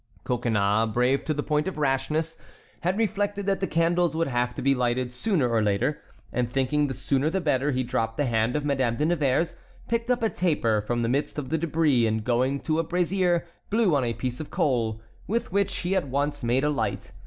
Coconnas, 0.23 0.91
brave 0.95 1.23
to 1.25 1.31
the 1.35 1.43
point 1.43 1.67
of 1.67 1.77
rashness, 1.77 2.35
had 2.79 2.97
reflected 2.97 3.45
that 3.45 3.59
the 3.59 3.67
candles 3.67 4.15
would 4.15 4.27
have 4.29 4.55
to 4.55 4.61
be 4.63 4.73
lighted 4.73 5.13
sooner 5.13 5.47
or 5.47 5.61
later, 5.61 6.01
and 6.33 6.49
thinking 6.49 6.87
the 6.87 6.95
sooner 6.95 7.29
the 7.29 7.39
better, 7.39 7.69
he 7.69 7.83
dropped 7.83 8.17
the 8.17 8.25
hand 8.25 8.55
of 8.55 8.65
Madame 8.65 8.95
de 8.95 9.05
Nevers, 9.05 9.53
picked 9.87 10.09
up 10.09 10.23
a 10.23 10.29
taper 10.31 10.81
from 10.81 11.03
the 11.03 11.07
midst 11.09 11.37
of 11.37 11.49
the 11.49 11.59
débris, 11.59 12.07
and 12.07 12.23
going 12.23 12.59
to 12.61 12.79
a 12.79 12.83
brazier 12.83 13.45
blew 13.69 13.93
on 13.95 14.03
a 14.03 14.15
piece 14.15 14.39
of 14.39 14.49
coal, 14.49 15.03
with 15.27 15.51
which 15.51 15.75
he 15.81 15.95
at 15.95 16.07
once 16.07 16.43
made 16.43 16.63
a 16.63 16.71
light. 16.71 17.11